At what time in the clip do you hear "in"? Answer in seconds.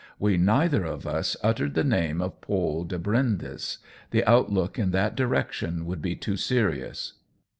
4.79-4.89